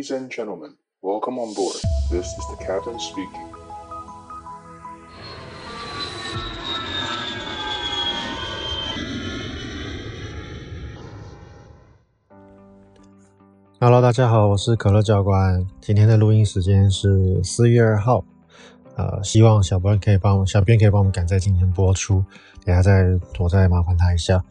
[0.00, 1.76] Ladies and gentlemen, welcome on board.
[2.10, 3.46] This is the captain speaking.
[13.78, 15.66] Hello，大家好，我是可乐教官。
[15.82, 18.24] 今天的录音时间是四月二号，
[18.96, 22.24] 呃，希望小编可以帮我，小编可以帮我们赶在今天播出。
[22.64, 23.04] 等下再
[23.38, 24.42] 我再麻烦他一下。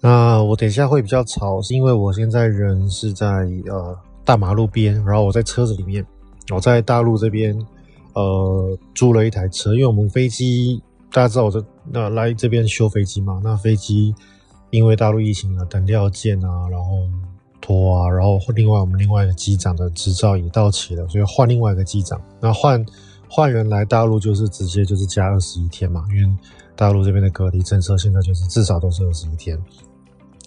[0.00, 3.26] 那我等一下会比较吵，是因为我现在人是在
[3.66, 6.04] 呃大马路边，然后我在车子里面。
[6.54, 7.58] 我在大陆这边
[8.12, 10.80] 呃租了一台车，因为我们飞机
[11.10, 14.14] 大家知道我在那来这边修飞机嘛，那飞机
[14.70, 17.00] 因为大陆疫情啊，等料件啊，然后
[17.60, 22.20] 拖啊，然后另外我们另外一个机长的执照也到期了，所以换另外一个机长。
[22.40, 22.86] 那换
[23.28, 26.36] 换人来大陆就是直接就是加二十一天嘛，因为
[26.76, 29.60] 大陆这边的隔离政策现在就是至少都是二十一天。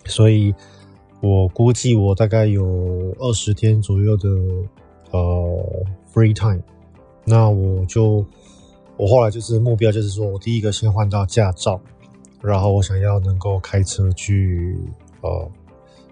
[0.05, 0.55] 所以，
[1.21, 2.63] 我估计我大概有
[3.19, 4.29] 二十天左右的
[5.11, 6.61] 呃 free time。
[7.25, 8.25] 那我就
[8.98, 11.79] 我后来就是目标就是说我第一个先换到驾照，
[12.41, 14.77] 然后我想要能够开车去
[15.21, 15.51] 呃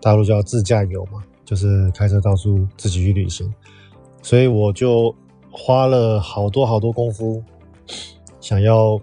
[0.01, 3.51] 大陆叫自驾游嘛，就是开车到处自己去旅行。
[4.21, 5.15] 所以我就
[5.51, 7.41] 花了好多好多功夫，
[8.41, 8.99] 想要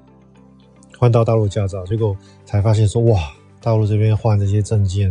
[0.99, 3.21] 换到大陆驾照，结果才发现说哇。
[3.61, 5.11] 大陆这边换这些证件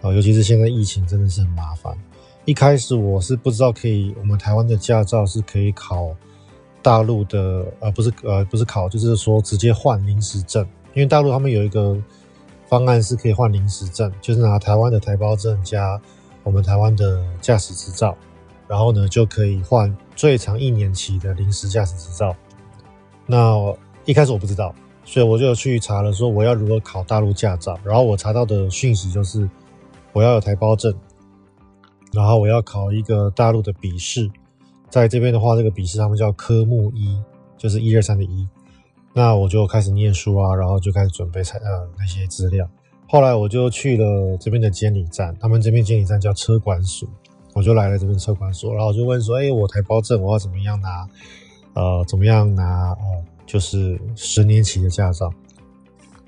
[0.00, 1.96] 啊，尤其是现在疫情真的是很麻烦。
[2.44, 6.14] 一开始我是不知道可以，我们台湾的驾照是可以考
[6.82, 10.66] 大陆的，呃，不是，呃，不是考，就是说直接换临时证。
[10.94, 11.96] 因为大陆他们有一个
[12.68, 16.00] 方案是可以换临时证，就是拿台湾的台胞证加
[16.42, 18.16] 我们台湾的驾驶执照，
[18.66, 22.34] 然后呢就可以换最长一年期的临时驾驶执照。
[23.26, 24.74] 那一开始我不知道。
[25.04, 27.78] 所以我就去查了，说我要如何考大陆驾照。
[27.82, 29.48] 然后我查到的讯息就是，
[30.12, 30.94] 我要有台胞证，
[32.12, 34.30] 然后我要考一个大陆的笔试。
[34.88, 37.22] 在这边的话，这个笔试他们叫科目一，
[37.56, 38.48] 就是一二三的一。
[39.12, 42.68] 那我就开始念书啊，然后就开始准备材呃那些资料。
[43.08, 47.08] 后来我就去了这边的监理站，他们这边监理站叫车管所，
[47.54, 51.08] 我就来了这边车管所，然后就问说，哎，我台胞证我要怎么样拿？
[51.74, 52.90] 呃，怎么样拿？
[52.92, 55.32] 呃就是十年期的驾照，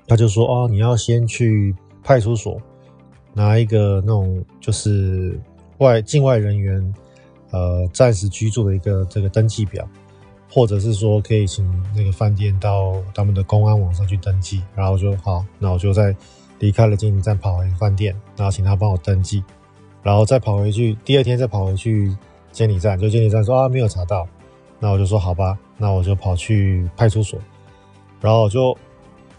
[0.07, 2.59] 他就说哦，你要先去派出所
[3.33, 5.39] 拿一个那种就是
[5.77, 6.93] 外境外人员
[7.51, 9.87] 呃暂时居住的一个这个登记表，
[10.49, 11.65] 或者是说可以请
[11.95, 16.15] 那个饭店到他们的公安网上去登记，然后就好，那我就在
[16.59, 19.43] 离开了监理站跑回饭店，然后请他帮我登记，
[20.03, 22.15] 然后再跑回去，第二天再跑回去
[22.51, 24.27] 监理站，就监理站说啊没有查到。
[24.83, 27.39] 那我就说好吧，那我就跑去派出所，
[28.19, 28.75] 然后就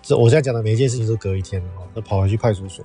[0.00, 2.84] 这我现在讲的每一件事情都隔一天哦，就跑回去派出所，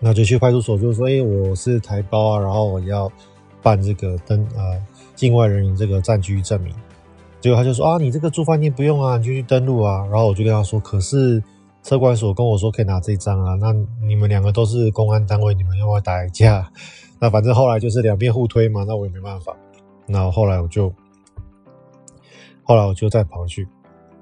[0.00, 3.12] 那就去派出所，就说，哎，我是台胞啊，然后我要
[3.62, 4.82] 办这个登呃
[5.14, 6.74] 境外人员这个暂居证明，
[7.40, 11.42] 结果他就说啊，你这个住饭店不用啊，你就去登录啊，然后我就跟他说，可是
[11.82, 13.72] 车管所跟我说可以拿这张啊，那
[14.04, 16.68] 你们两个都是公安单位，你们要不要打一架？
[17.20, 19.54] 那反正后来就是两边互推嘛，那我也没办法，
[20.06, 20.92] 那后来我就。
[22.62, 23.66] 后来我就再跑去，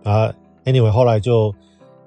[0.05, 0.33] 啊
[0.65, 1.55] ，anyway，后来就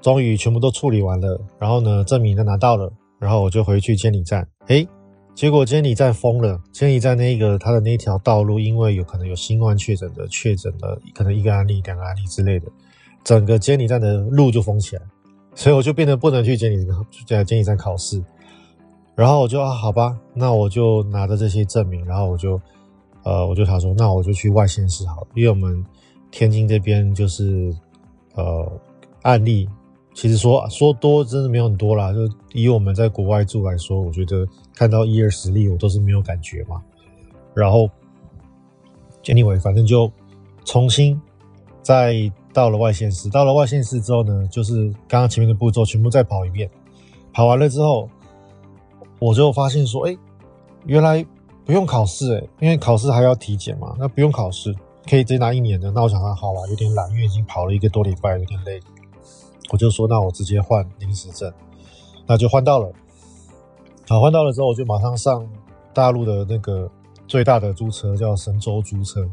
[0.01, 4.87] 终于全部都处理完了，然后呢，证明都拿到了，然后我就回去监理站，诶，
[5.35, 12.65] 结果监理站封了，监理站那个他的那条道路，因为有可能有新冠确诊的确诊的，可能一个案例、两个案例之类的，
[13.23, 15.03] 整个监理站的路就封起来，
[15.53, 16.83] 所以我就变得不能去监理
[17.27, 18.19] 在监理站考试，
[19.15, 22.59] 然后我就啊，好吧，那我就拿着这些证明，然后我就
[23.23, 25.85] 呃，我就想说，那我就去外县市好了，因为我们。
[26.33, 27.75] 天津这边就是，
[28.35, 28.71] 呃，
[29.23, 29.67] 案例
[30.13, 32.11] 其实说说多真的没有很多啦。
[32.11, 32.19] 就
[32.53, 34.45] 以我们在国外住来说，我觉得
[34.75, 36.81] 看到一二十例我都是没有感觉嘛。
[37.53, 37.89] 然后
[39.23, 40.11] ，anyway，反正就
[40.65, 41.19] 重新
[41.81, 46.69] 再到了外县市，到了外县市之后呢，就是刚刚前面的步骤全部再跑一遍。
[47.33, 48.09] 跑完了之后，
[49.19, 50.17] 我就发现说，哎，
[50.85, 51.25] 原来
[51.65, 54.75] 不用考试哎，因为考试还要体检嘛，那不用考试。
[55.09, 58.79] 可以直接拿一年的，那我想说好吧，有点懒，因为已经跑了一个多礼拜，有点累。
[59.71, 61.51] 我就说，那我直接换临时证，
[62.27, 62.91] 那就换到了。
[64.07, 65.47] 好，换到了之后，我就马上上
[65.93, 66.89] 大陆的那个
[67.27, 69.29] 最大的租车，叫神州租车。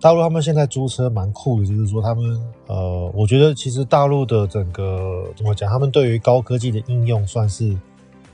[0.00, 7.76] 大陆他们现在租车蛮酷的，就是说他们呃，我觉得其实大陆的整个怎么讲，他们对于高科技的应用算是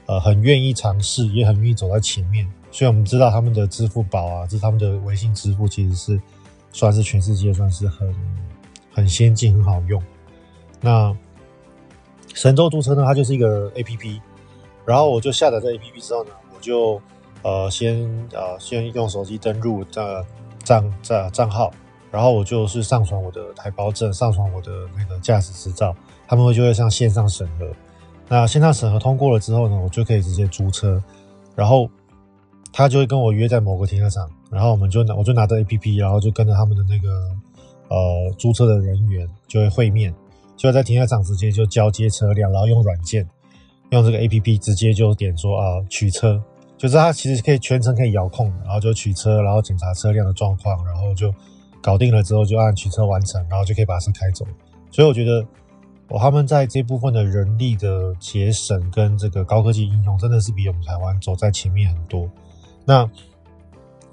[0.07, 2.47] 呃很愿意尝试，也很愿意走在前面。
[2.71, 6.21] 所以我们知道他们的支付宝啊，就是他们的微信支付，其实是。
[6.73, 8.15] 算是全世界算是很
[8.93, 10.01] 很先进、很好用。
[10.81, 11.13] 那
[12.35, 14.21] 神州租车呢，它就是一个 APP，
[14.85, 17.01] 然后我就下载这 APP 之后呢，我就
[17.43, 20.25] 呃先呃先用手机登录这
[20.65, 21.73] 账账账号，
[22.11, 25.95] 然后我就是上传我的台胞证，上传我的那个驾驶执照，
[26.29, 27.67] 他们会就会上线上审核。
[28.29, 31.03] 那线上审核通过了之后呢，我就可以直接租车，
[31.57, 31.91] 然后
[32.73, 37.09] 他就会跟我约在某个停车场，然后我们就拿我就拿着 APP，然后就跟着他们的那个
[37.89, 40.15] 呃租车的人员就会会面，
[40.61, 43.27] 就在停车场直接就交接车辆，然后用软件
[43.93, 46.39] 用这个 APP 直接就点说啊、取车，
[46.77, 51.33] 就是它其实可以全程可以遥控的，然后就取车，然后检查车辆的状况，然后就
[51.81, 54.47] 搞定了之后就按取车完成，然后就可以把车开走。
[54.91, 55.43] 所以我觉得。
[56.13, 62.29] 我，他们在这部分的人力的节省跟这个高科技应用，真的是比我们台湾走在前面很多。
[62.85, 63.09] 那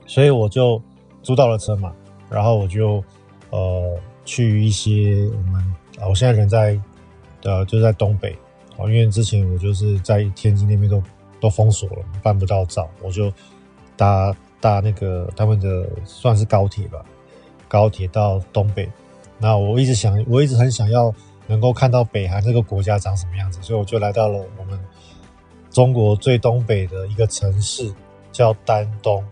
[0.05, 0.79] 所以我就
[1.23, 1.91] 租到了车嘛，
[2.29, 3.03] 然后我就
[3.49, 6.79] 呃去一些我们啊，我现在人在
[7.43, 8.31] 呃就在东北
[8.77, 11.01] 啊，因为之前我就是在天津那边都
[11.39, 13.31] 都封锁了，办不到照，我就
[13.95, 17.03] 搭搭那个他们的算是高铁吧，
[17.67, 18.89] 高铁到东北。
[19.39, 21.13] 那我一直想，我一直很想要。
[21.49, 24.77] 能够看到北韩这个国家长什么样子，所以我就来到了我们
[25.71, 27.89] 中国最东北的一个城市，
[28.33, 29.23] 叫丹东。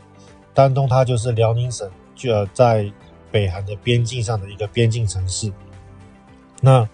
[0.54, 2.90] 丹东它就是辽宁省，就在
[3.34, 5.52] 北韩的边境上的一个边境城市。
[6.66, 6.90] 那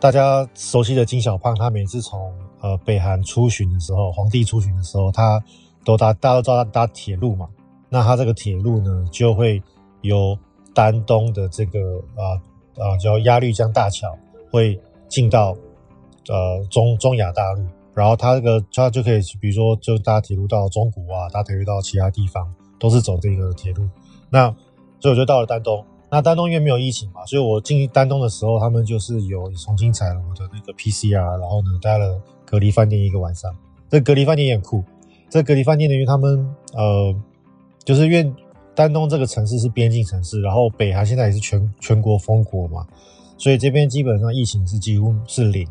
[0.00, 2.32] 大家熟悉的金小胖，他每次从
[2.62, 5.38] 呃北韩出巡的时候，皇帝出巡的时候，他
[5.84, 7.46] 都搭，大家都知道他搭铁路嘛。
[7.90, 9.62] 那他这个铁路呢，就会
[10.00, 10.34] 由
[10.72, 12.40] 丹东的这个啊
[12.82, 14.08] 啊叫鸭绿江大桥。
[14.50, 15.54] 会进到
[16.28, 17.64] 呃中中亚大陆，
[17.94, 23.86] 然后他这个他就可以，比如说就搭铁路到中国啊，搭铁路到其他地方，都是走这个铁路。
[24.30, 24.48] 那
[24.98, 25.84] 所以我就到了丹东。
[26.10, 33.54] 那丹东因为没有疫情嘛，所以我进丹东的时候，他们就是有重新采了我的那个 PCR，然后呢待了隔离饭店一个晚上。
[33.88, 34.82] 这隔离饭店也很酷。
[35.28, 37.14] 这隔离饭店呢，因为他们呃
[37.84, 38.32] 就是因为
[38.74, 42.86] 丹东这个城市是边境城市，然后北韩现在也是全全国封国嘛。
[43.38, 45.66] 所以这边基本上疫情是几乎是零，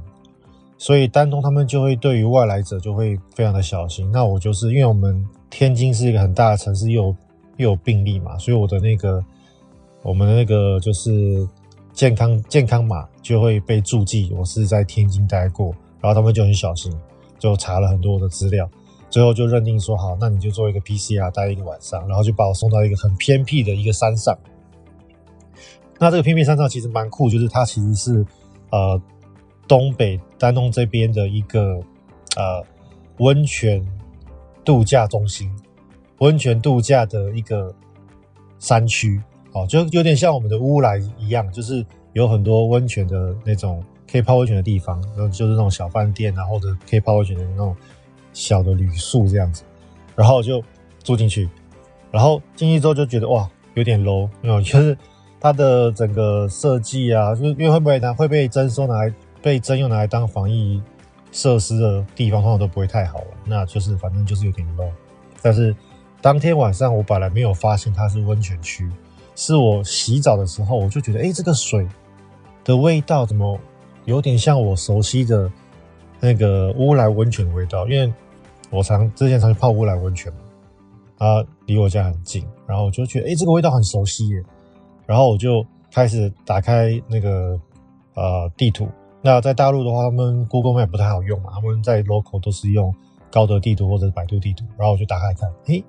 [0.78, 4.10] 所以丹东他们就会对于外来者就会非常的小心。
[4.12, 7.16] 那我就是因为我们天津是一个很大的城市，又有
[7.58, 9.24] 又有病例嘛，所以我的那个
[10.02, 11.48] 我们的那个就是
[11.94, 16.92] 健康健康码就会被注记，我是在天津待过，然后他们就很小心，
[17.38, 18.70] 就查了很多的资料，
[19.10, 24.38] 最后就认定说好，那你就做一个 PCR 待一个晚上，然后就把我送到一个很偏僻的一个山上。
[26.00, 28.26] 那这个偏僻山上其实蛮酷，就是它其实是
[28.72, 29.02] 呃
[29.68, 31.78] 东北丹东这边的一个
[32.38, 32.64] 呃
[33.18, 33.86] 温泉
[34.64, 35.54] 度假中心，
[36.20, 37.76] 温泉度假的一个
[38.60, 47.76] 山区哦，就有点像我们的乌来一样，就是有很多温泉的那种可以泡温泉的地方，然后就是那种小饭店啊，或者可以泡温泉的那种
[48.34, 49.64] 小的旅宿这样子，
[50.16, 50.64] 然后就
[51.04, 51.50] 住进去，
[52.12, 54.98] 然后进去之后就觉得哇有点 low，有就是。
[55.42, 60.84] 它的整个设计啊，就是因为会不会拿会被征收拿来被征用拿来当防疫
[61.32, 63.28] 设施的地方，通常都不会太好了。
[63.46, 64.90] 那就是反正就是有点 low。
[65.42, 65.74] 但是
[66.22, 68.92] 当天晚上我本来没有发现它是温泉区，
[69.40, 71.88] 是我洗澡的时候我就觉得，哎，这个水
[72.66, 73.58] 的味道怎么
[74.04, 75.50] 有点像我熟悉的
[76.20, 77.88] 那个乌来温泉的味道？
[77.88, 78.14] 因为
[78.70, 80.40] 我常之前常去泡乌来温泉嘛，
[81.18, 84.44] 它离我家很近，然后我就觉得，哎，这个味道很熟悉耶。
[85.06, 87.58] 然后我就开始打开那个
[88.16, 88.90] 呃地图。
[89.22, 92.94] 那在大陆的话，他们 Google Map 不太好用嘛，他们在 local 都是用
[93.32, 94.66] 高德地图或者百度地图。
[94.78, 95.82] 然后我就打开看，嘿，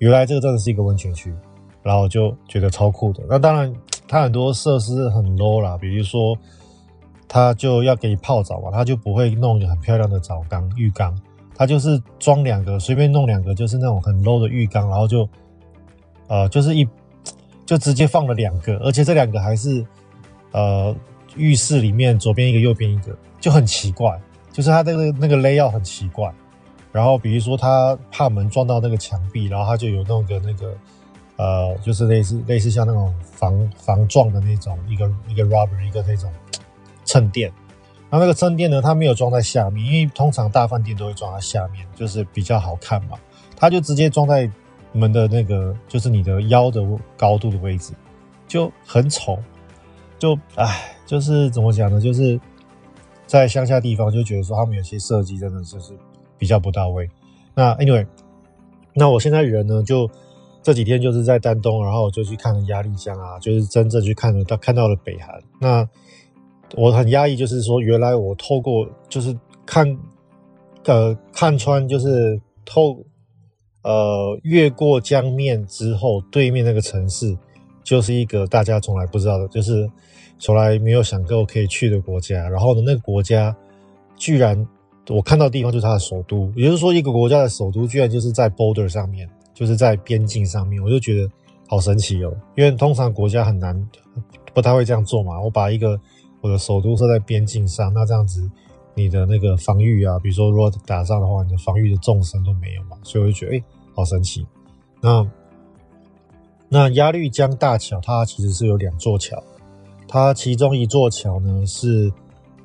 [0.00, 1.34] 原来这个真的是一个温泉区。
[1.82, 3.22] 然后就觉得超酷的。
[3.28, 3.72] 那当然，
[4.08, 6.36] 它很多设施很 low 啦，比如说，
[7.28, 11.16] 它就要给你泡澡嘛，它就不会弄一个很漂亮的澡缸、浴缸，
[11.54, 15.28] 它就是装两个，随便弄两个，就是那种很 low 的浴缸，然后就
[16.26, 16.86] 呃就是一。
[17.66, 19.86] 就直接放了两个，而且这两个还是，
[20.50, 20.92] 呃，
[21.36, 24.20] 浴室里面左边一个，右边一个，就很奇怪。
[24.50, 26.28] 就是它这个那个 layout 很奇怪。
[26.90, 30.76] 然后比如说他怕门撞到那个墙壁，然后他就有弄个那个，
[31.40, 36.30] 呃，就是类似类似像那种防防撞的那种一个一个 rubber 一个那种
[37.04, 37.50] 衬垫。
[38.10, 43.16] 然后那个衬垫呢，它没有装在下面，因为通常大饭店都会装在下面，就是比较好看嘛。
[43.56, 44.50] 它就直接装在。
[44.92, 46.84] 门的那个就是你的腰的
[47.16, 47.92] 高度的位置，
[48.48, 49.38] 就很丑，
[50.18, 52.00] 就唉，就是怎么讲呢？
[52.00, 52.40] 就是
[53.24, 55.96] 在乡下地方就觉得说他们有些设计真的就是
[56.36, 57.08] 比较不到位。
[57.54, 58.04] 那 anyway，
[58.92, 60.10] 那我现在人呢，就
[60.70, 65.42] 这几天就是在丹东，然后我就去看了鸭绿江啊，就是真正去看了到看到了北韩。
[65.60, 65.88] 那
[66.76, 69.36] 我很压抑，就是说原来我透过就是
[69.66, 69.98] 看
[70.84, 73.04] 呃看穿就是透。
[73.82, 77.34] 呃，越过江面之后，对面那个城市
[77.82, 79.90] 就是一个大家从来不知道的，就是
[80.38, 82.46] 从来没有想过可以去的国家。
[82.50, 83.56] 然后呢，那个国家
[84.16, 84.68] 居然
[85.08, 89.26] 我看到的地方就是它的首都，也就是说，一个国家的首都居然就是在 border 上面，
[89.60, 90.82] 就是在边境上面。
[90.82, 91.30] 我就觉得
[91.68, 93.88] 好神奇哦，因为通常国家很难
[94.52, 95.40] 不太会这样做嘛。
[95.40, 96.00] 我把一个
[96.40, 98.50] 我的首都设在边境上，那这样子。
[98.92, 103.64] 你的那个防御啊，比如说如果打仗的话，你的防御的纵深都没有嘛，所以我就觉得哎、
[103.94, 104.44] 好神奇。
[105.00, 105.26] 那
[106.68, 109.42] 那鸭绿江大桥它其实是有两座桥，
[110.08, 112.12] 它其中一座桥呢是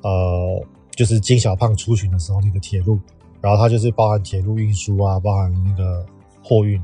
[0.02, 2.98] 呃，就是金小胖出巡的时候那个铁路，
[3.40, 6.04] 然后它就是包含铁路运输啊，包含那个
[6.46, 6.80] 货运。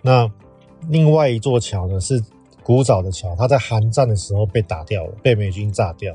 [0.00, 0.30] 那
[0.88, 2.22] 另外一座桥呢是
[2.62, 6.14] 古早的桥，它在韩战的时候被打掉了，被美军炸掉。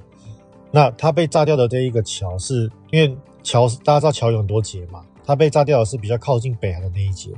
[0.72, 7.32] 那它被炸掉的这一个桥，是因为桥大家知道桥有很多节嘛，它被炸掉的是比较靠近北韩的那一节。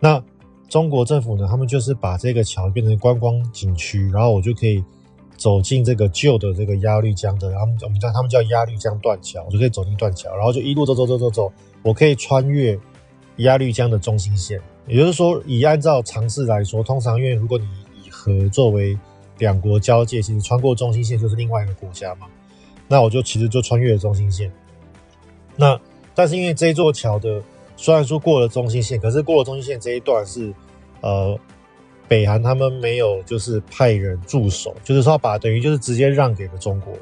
[0.00, 0.22] 那
[0.68, 4.84] 中国政府呢，他们就是把这个桥变成观光景区，然后我就可以
[5.36, 12.78] 走进这个旧的这个鸭绿江的，然后我们叫他们叫鸭绿江断桥，我就可以走进断桥，然后就一路走走走走走，我可以穿越
[13.36, 14.60] 鸭绿江的中心线。
[14.86, 17.66] 也就是说，以按照常识来说，通常因为如果你
[18.04, 18.98] 以河作为
[19.38, 22.26] 两国交界，其实穿过中心线就是另外一个国家嘛。
[22.86, 24.52] 那我就其实就穿越了中心线，
[25.56, 25.80] 那
[26.14, 27.42] 但是因为这座桥的
[27.76, 30.52] 虽然说过了中心线，可是过了中心线这一段是
[31.00, 31.36] 呃
[32.06, 37.00] 北韩他们没有就是派人驻守，就是说把等于就是直接让给了中国了。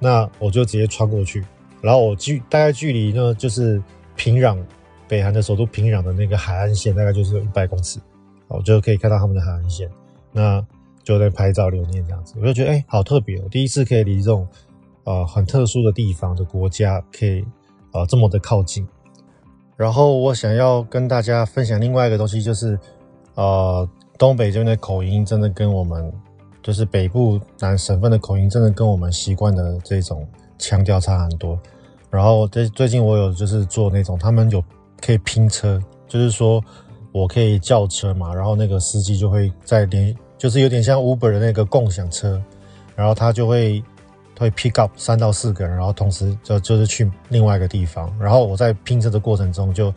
[0.00, 1.44] 那我就直接穿过去，
[1.80, 3.80] 然后我距大概距离呢就是
[4.16, 4.58] 平壤
[5.08, 8.00] 北韩的首都平壤的那个海岸线大概就是一百公尺，
[8.48, 9.90] 我就可以看到他们的海岸线，
[10.32, 10.64] 那
[11.02, 14.46] 就在拍照留念这样子，我就觉得哎、好特别哦，第一次可以离这种。
[15.06, 17.44] 呃，很特殊的地方的国家可以
[17.92, 18.88] 呃这么的靠近。
[19.76, 22.78] 然后我想要跟大家分享另外一个东西，就是
[23.34, 26.10] 呃东北这边的口音真的跟我们
[26.62, 31.60] 就是北部南省份的口音真的跟我们习惯的这种腔调差很多。
[32.10, 34.64] 然后最最近我有就是做那种他们有
[35.04, 36.62] 可以拼车，就是说
[37.12, 42.40] 我可以叫车嘛，然后那个司机就会在连就是有点像 Uber 的那个共享车，
[42.94, 43.82] 然后他就会。
[44.36, 48.12] 会 pick up 三到四个人，然后同时就就是去另外一个地方。
[48.18, 49.94] 然后我在拼车的过程中，就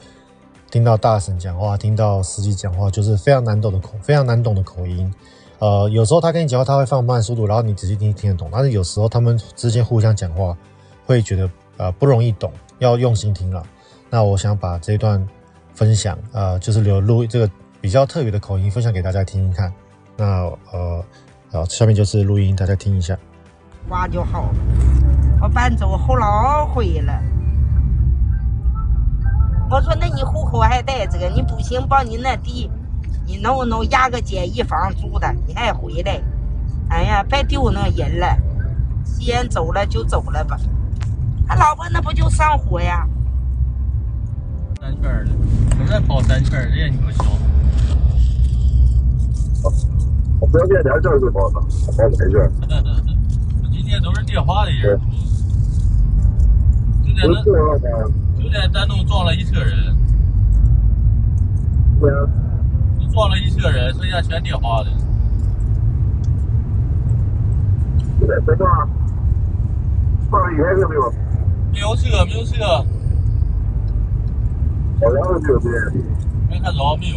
[0.70, 5.12] 听到大婶讲话，听到司机讲话，就是非常难懂的口，非常难懂的口音。
[5.58, 8.48] 呃，有时候他跟你讲话，他会放慢速度，然后你仔细听听得懂。
[8.52, 10.56] 但是有时候他们之间互相讲话，
[11.08, 13.64] 会觉得呃不容易懂，要用心听了。
[14.10, 15.26] 那我想把这段
[15.74, 17.50] 分享，呃，就是留录这个
[17.82, 19.72] 比较特别的口音，分享给大家听听看。
[20.16, 20.26] 那
[20.72, 21.06] 呃，
[21.52, 23.18] 好，下面就是录音，大家听一下。
[23.90, 24.50] 挖就好，
[25.42, 27.22] 我搬走好老回了。
[29.70, 31.28] 我说，那你户口还带这个？
[31.30, 32.72] 你不行，把你那地，
[33.26, 36.22] 你弄弄押个简易房住的，你还回来？
[36.90, 38.38] 哎呀，别丢那人了。
[39.04, 40.58] 既然走了就走了吧。
[41.48, 43.06] 他老婆那不就上火呀？
[44.88, 45.32] 三圈的，
[45.82, 47.18] 我在跑三圈，人家你不行。
[50.40, 52.50] 我不要电两圈就跑了，跑三圈。
[53.70, 54.98] 今天都是电话的人，
[57.06, 57.44] 就在那，
[58.42, 59.94] 就在丹东撞了一车人，
[62.98, 64.92] 就撞了一车人，剩下全电话的。
[68.22, 68.90] 在什么？
[70.32, 71.14] 放了油没有？
[71.74, 72.86] 没有车，没有车。
[75.02, 75.70] 好像是没有车。
[76.50, 77.16] 没看着，没有。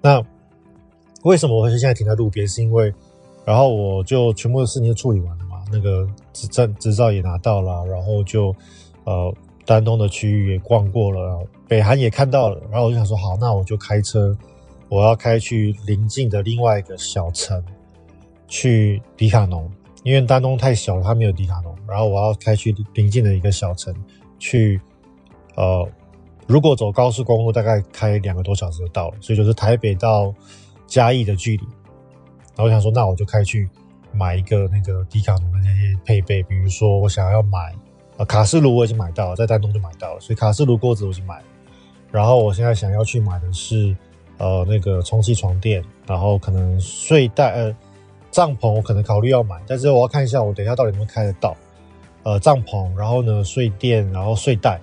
[0.00, 0.22] 那
[1.22, 2.46] 为什么我会现在停在路边？
[2.46, 2.92] 是因为。
[3.44, 8.54] 然后我就全部的事情都处理完了嘛，那个执照执照也拿到了，然后就
[9.02, 9.34] 呃
[9.66, 14.32] 丹东的区域也逛过了，北韩也看到了，然后我就想说好，那我就开车，
[14.88, 17.60] 我要开去邻近的另外一个小城，
[18.46, 19.68] 去迪卡侬，
[20.04, 23.92] 因为丹东太小了，它没有迪卡侬，然后我要开去邻近的一个小城，
[24.38, 24.80] 去
[25.56, 25.84] 呃
[26.46, 30.34] 如果走高速公路大概开两个多小时就到了，所以就是台北到
[30.86, 31.64] 嘉义的距离。
[32.54, 33.68] 然后我想说，那我就开去
[34.12, 37.74] 买一个那个迪卡侬的那些配备，比如说我想要买
[38.18, 41.44] 呃卡式炉，我已经买到了，在丹东就买到了，所以卡式炉锅子我已经买了。
[42.10, 43.96] 然后我现在想要去买的是
[44.36, 47.74] 呃那个充气床垫，然后可能睡袋呃
[48.30, 51.56] 帐篷我可能考虑要买，但是我要看一下我等一下到底能不能开得到
[52.22, 54.78] 呃帐篷，然后呢睡垫，然后睡袋，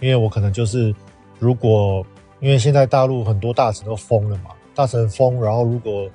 [0.00, 0.94] 因为我可能就是
[1.38, 2.04] 如果
[2.40, 6.08] 因为现在大陆很多大城都封了嘛，大城封，然后如果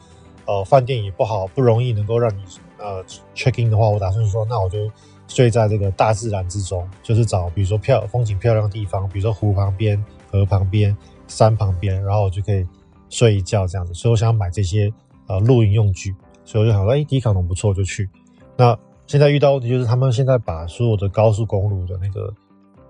[0.45, 2.43] 呃，饭店也不好，不容易能够让你
[2.77, 3.03] 呃
[3.35, 4.89] check in 的话，我打算说，那我就
[5.27, 10.95] 睡在这个大自然之中，就是找比如说漂风景漂亮的地方，比如说湖旁边、河旁边，
[11.27, 12.63] 山旁边，然后我就可以
[13.09, 13.93] 睡一觉这样子。
[13.95, 14.91] 所以我想买这些
[15.27, 16.13] 呃露营用具，
[16.43, 18.07] 所以我就想说，哎，迪卡侬不错，就去。
[18.55, 18.77] 那
[19.07, 22.31] 现在遇到问题就是他们现在把所有的高速公路的那个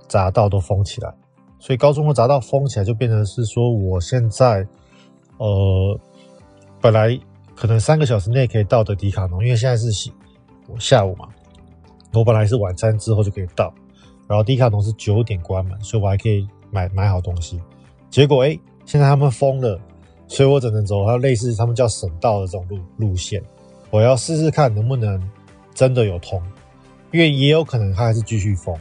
[0.07, 1.13] 匝道都封起来，
[1.59, 4.65] 所以高速公路匝道封起来就变成是说，我现在
[5.37, 5.99] 呃
[6.81, 7.19] 本来
[7.55, 9.91] 可能三个小时内可以到的迪卡侬，因为现在是
[10.79, 11.27] 下午嘛，
[12.13, 13.73] 我本来是晚餐之后就可以到，
[14.27, 17.61] 然后迪卡侬是九点关门，所以我还可以买买好东西。
[18.09, 19.79] 结果哎，现在他们封了，
[20.27, 23.41] 所以我只能走，还有类似他们叫省道的这种路路线，
[23.89, 25.21] 我要试试看能不能。
[25.73, 26.41] 真的有通，
[27.11, 28.73] 因为也有可能它还是继续封，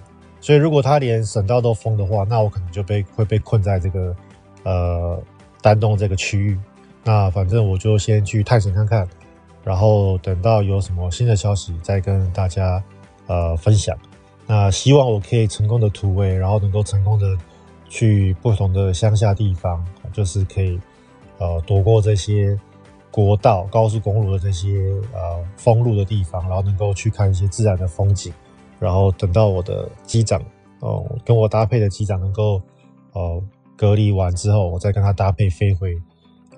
[0.45, 4.15] 所以如果他连省道都封的话，那我可能就被会被困在这个
[4.63, 5.19] 呃
[5.63, 6.61] 丹东这个区域。
[7.03, 9.09] 那反正我就先去探险看看，
[9.65, 12.85] 然后等到有什么新的消息再跟大家
[13.27, 13.97] 呃分享。
[14.47, 17.27] 那希望我可以成功的突围，然后能够成功的
[17.89, 19.83] 去不同的乡下地方，
[20.13, 20.79] 就是可以
[21.39, 22.61] 呃躲过这些。
[23.11, 28.33] 国道、高速公路的这些呃封路的地方，然后能够去看一些自然的风景，
[28.85, 30.41] 然后等到我的机长
[30.81, 32.61] 哦、跟我搭配的机长能够
[33.15, 33.43] 呃
[33.75, 35.97] 隔离完之后，我再跟他搭配飞回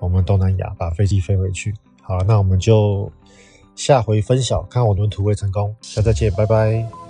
[0.01, 1.73] 我们东南亚，把飞机飞回去。
[2.01, 3.09] 好，那我们就
[3.73, 7.06] 下回分享，看我们突围成功，下次再见，拜拜。